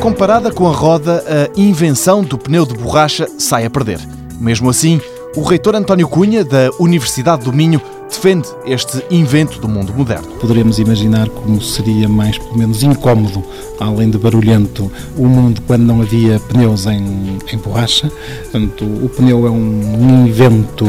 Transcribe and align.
Comparada 0.00 0.52
com 0.52 0.68
a 0.68 0.72
roda, 0.72 1.24
a 1.26 1.60
invenção 1.60 2.22
do 2.22 2.38
pneu 2.38 2.64
de 2.64 2.74
borracha 2.74 3.26
sai 3.38 3.64
a 3.64 3.70
perder. 3.70 3.98
Mesmo 4.40 4.70
assim, 4.70 5.00
o 5.36 5.42
reitor 5.42 5.74
António 5.74 6.08
Cunha, 6.08 6.44
da 6.44 6.70
Universidade 6.78 7.44
do 7.44 7.52
Minho, 7.52 7.80
defende 8.08 8.48
este 8.64 9.04
invento 9.10 9.58
do 9.58 9.68
mundo 9.68 9.92
moderno. 9.92 10.28
Poderemos 10.40 10.78
imaginar 10.78 11.28
como 11.28 11.60
seria 11.60 12.08
mais, 12.08 12.38
pelo 12.38 12.56
menos, 12.56 12.82
incómodo, 12.82 13.42
além 13.78 14.08
de 14.08 14.18
barulhento, 14.18 14.90
o 15.16 15.26
mundo 15.26 15.60
quando 15.66 15.82
não 15.82 16.00
havia 16.00 16.40
pneus 16.40 16.86
em, 16.86 17.38
em 17.52 17.58
borracha. 17.58 18.10
Portanto, 18.42 18.84
o 18.84 19.08
pneu 19.08 19.46
é 19.46 19.50
um 19.50 20.26
invento 20.26 20.86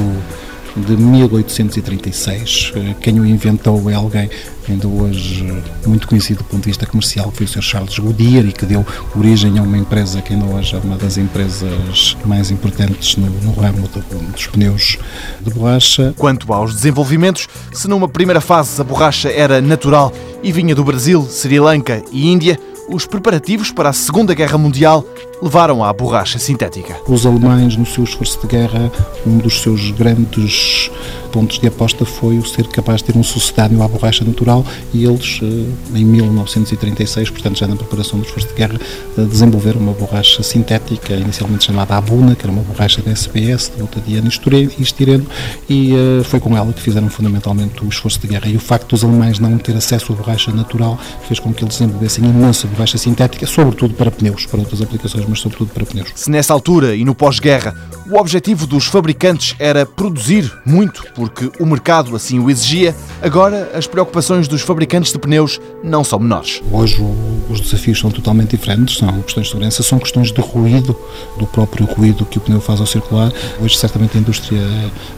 de 0.76 0.96
1836. 0.96 2.74
Eh, 2.76 2.96
quem 3.02 3.20
o 3.20 3.26
inventou 3.26 3.90
é 3.90 3.96
alguém 3.96 4.30
ainda 4.68 4.88
hoje 4.88 5.64
muito 5.86 6.08
conhecido 6.08 6.40
do 6.40 6.44
ponto 6.44 6.62
de 6.62 6.70
vista 6.70 6.86
comercial, 6.86 7.32
que 7.32 7.38
foi 7.38 7.46
o 7.46 7.50
Sr. 7.50 7.62
Charles 7.62 7.98
Goodyear 7.98 8.46
e 8.46 8.52
que 8.52 8.66
deu 8.66 8.86
origem 9.16 9.58
a 9.58 9.64
uma 9.64 9.78
empresa 9.78 10.22
que 10.22 10.34
ainda 10.34 10.46
hoje 10.46 10.76
é 10.76 10.80
uma 10.80 10.98
das 10.98 11.18
empresas 11.18 12.16
mais 12.26 12.52
importantes 12.52 13.16
no, 13.16 13.30
no 13.30 13.52
ramo 13.54 13.88
do, 13.88 14.32
dos 14.32 14.48
pneus 14.48 14.98
de 15.42 15.52
borracha. 15.52 16.14
Quanto 16.18 16.52
aos 16.54 16.74
desenvolvimentos, 16.76 17.48
se 17.72 17.88
numa 17.88 18.08
primeira 18.08 18.42
fase 18.42 18.80
a 18.80 18.84
borracha 18.84 19.30
era 19.30 19.62
natural 19.62 20.14
e 20.44 20.52
vinha 20.52 20.76
do 20.76 20.84
Brasil, 20.84 21.28
Sri 21.30 21.60
Lanka 21.60 22.04
e 22.12 22.28
Índia, 22.28 22.60
os 22.90 23.06
preparativos 23.06 23.72
para 23.72 23.90
a 23.90 23.94
Segunda 23.94 24.34
Guerra 24.34 24.58
Mundial 24.58 25.06
levaram 25.42 25.84
à 25.84 25.92
borracha 25.94 26.38
sintética. 26.38 27.00
Os 27.08 27.26
alemães, 27.26 27.76
no 27.76 27.86
seu 27.86 28.04
esforço 28.04 28.40
de 28.42 28.48
guerra, 28.48 28.92
um 29.26 29.38
dos 29.38 29.62
seus 29.62 29.92
grandes 29.92 30.92
pontos 31.30 31.60
de 31.60 31.68
aposta 31.68 32.06
foi 32.06 32.38
o 32.38 32.46
ser 32.46 32.68
capaz 32.68 33.02
de 33.02 33.06
ter 33.06 33.18
um 33.18 33.24
sucedâneo 33.24 33.82
à 33.82 33.88
borracha 33.88 34.26
natural 34.26 34.66
e 34.94 35.06
eles, 35.06 35.40
eh, 35.42 35.98
em 36.00 36.06
1936, 36.06 37.30
portanto 37.30 37.58
já 37.58 37.68
na 37.68 37.76
preparação 37.76 38.20
do 38.20 38.26
esforço 38.26 38.48
de 38.48 38.54
guerra, 38.54 38.80
eh, 39.18 39.22
desenvolveram 39.22 39.80
uma 39.80 39.94
borracha 39.94 40.44
sintética, 40.44 41.14
inicialmente 41.14 41.66
chamada 41.66 41.96
Abuna, 41.96 42.36
que 42.36 42.44
era 42.44 42.52
uma 42.52 42.64
borracha 42.64 43.02
da 43.02 43.12
SBS, 43.12 43.72
de 43.76 43.82
butadieno 43.82 44.28
e 44.28 44.82
estireno, 44.82 45.26
e 45.70 45.94
eh, 45.94 46.24
foi 46.24 46.40
com 46.40 46.58
ela 46.58 46.74
que 46.74 46.82
fizeram 46.82 47.10
fundamentalmente 47.10 47.84
o 47.84 47.88
esforço 47.88 48.20
de 48.20 48.28
guerra. 48.28 48.48
E 48.50 48.56
o 48.56 48.60
facto 48.60 48.90
dos 48.90 49.04
alemães 49.04 49.40
não 49.40 49.58
ter 49.58 49.76
acesso 49.76 50.12
à 50.14 50.16
borracha 50.16 50.52
natural 50.52 51.00
fez 51.28 51.40
com 51.40 51.54
que 51.54 51.64
eles 51.64 51.78
desenvolvessem 51.78 52.26
imensa 52.26 52.68
borracha 52.68 52.98
sintética, 52.98 53.46
sobretudo 53.46 53.94
para 53.94 54.12
pneus, 54.12 54.46
para 54.46 54.60
outras 54.60 54.82
aplicações, 54.82 55.26
mas 55.28 55.40
sobretudo 55.40 55.72
para 55.72 55.86
pneus. 55.86 56.10
Se 56.16 56.30
nessa 56.32 56.54
altura 56.54 56.96
e 56.96 57.06
no 57.06 57.14
pós-guerra 57.14 57.76
o 58.10 58.18
objetivo 58.18 58.66
dos 58.66 58.88
fabricantes 58.88 59.56
era 59.60 59.86
produzir 59.86 60.52
muito, 60.66 61.06
porque 61.20 61.52
o 61.62 61.66
mercado 61.66 62.16
assim 62.16 62.40
o 62.40 62.50
exigia, 62.50 62.96
agora 63.22 63.72
as 63.76 63.86
preocupações 63.86 64.48
dos 64.48 64.62
fabricantes 64.62 65.12
de 65.12 65.20
pneus 65.20 65.60
não 65.84 66.02
são 66.02 66.18
menores. 66.18 66.62
Hoje 66.72 67.06
os 67.50 67.60
desafios 67.60 68.00
são 68.00 68.10
totalmente 68.10 68.52
diferentes, 68.52 69.00
são 69.00 69.22
questões 69.24 69.48
de 69.48 69.52
segurança, 69.52 69.84
são 69.84 70.00
questões 70.00 70.32
de 70.32 70.40
ruído, 70.40 70.98
do 71.38 71.46
próprio 71.46 71.86
ruído 71.86 72.26
que 72.26 72.38
o 72.38 72.42
pneu 72.42 72.62
faz 72.62 72.80
ao 72.80 72.86
circular. 72.86 73.34
Hoje 73.60 73.76
certamente 73.76 74.18
a 74.18 74.22
indústria 74.22 74.62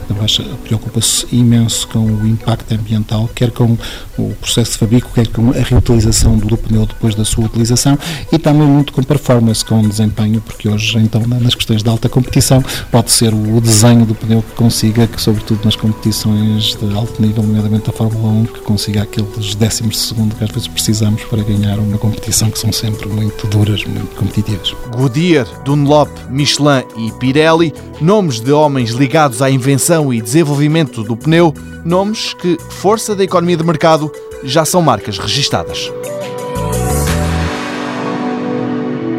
da 0.08 0.14
baixa 0.16 0.42
preocupa-se 0.64 1.24
imenso 1.30 1.86
com 1.86 2.00
o 2.00 2.26
impacto 2.26 2.74
ambiental, 2.74 3.30
quer 3.32 3.52
com 3.52 3.78
o 4.18 4.34
processo 4.40 4.72
de 4.72 4.78
fabrico, 4.78 5.08
quer 5.14 5.28
com 5.28 5.50
a 5.50 5.62
reutilização 5.62 6.36
do 6.36 6.56
pneu 6.56 6.84
depois 6.84 7.14
da 7.14 7.24
sua 7.24 7.44
utilização 7.44 7.96
e 8.32 8.38
também 8.38 8.66
muito 8.66 8.92
com 8.92 9.04
performance, 9.04 9.64
com 9.64 9.80
desempenho, 9.88 10.40
porque 10.40 10.68
hoje 10.68 10.98
então 10.98 11.22
nas 11.28 11.54
questões 11.54 11.80
de 11.80 11.88
alta 11.88 12.08
competição 12.08 12.60
pode 12.90 13.12
ser 13.12 13.32
o 13.32 13.60
desenho 13.60 14.04
do 14.04 14.16
pneu 14.16 14.42
que 14.42 14.56
consiga, 14.56 15.06
que 15.06 15.22
sobretudo 15.22 15.60
nas 15.64 15.76
competições 15.92 16.74
de 16.74 16.96
alto 16.96 17.20
nível, 17.20 17.42
nomeadamente 17.42 17.90
a 17.90 17.92
Fórmula 17.92 18.32
1, 18.32 18.44
que 18.46 18.60
consiga 18.60 19.02
aqueles 19.02 19.54
décimos 19.54 19.96
de 19.96 20.00
segundo 20.00 20.34
que 20.34 20.42
às 20.42 20.50
vezes 20.50 20.66
precisamos 20.66 21.22
para 21.24 21.42
ganhar 21.42 21.78
uma 21.78 21.98
competição 21.98 22.50
que 22.50 22.58
são 22.58 22.72
sempre 22.72 23.06
muito 23.08 23.46
duras, 23.46 23.84
muito 23.84 24.16
competitivas. 24.16 24.74
Goodyear, 24.96 25.46
Dunlop, 25.64 26.08
Michelin 26.30 26.84
e 26.96 27.12
Pirelli, 27.12 27.74
nomes 28.00 28.40
de 28.40 28.52
homens 28.52 28.90
ligados 28.90 29.42
à 29.42 29.50
invenção 29.50 30.12
e 30.12 30.22
desenvolvimento 30.22 31.02
do 31.02 31.14
pneu, 31.14 31.54
nomes 31.84 32.32
que, 32.34 32.56
força 32.70 33.14
da 33.14 33.24
economia 33.24 33.56
de 33.56 33.64
mercado, 33.64 34.10
já 34.42 34.64
são 34.64 34.80
marcas 34.80 35.18
registadas. 35.18 35.92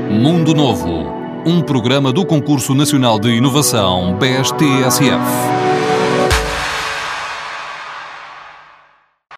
Mundo 0.10 0.54
Novo 0.56 1.14
um 1.46 1.62
programa 1.62 2.14
do 2.14 2.26
Concurso 2.26 2.74
Nacional 2.74 3.20
de 3.20 3.30
Inovação 3.30 4.18
BSTSF. 4.18 5.63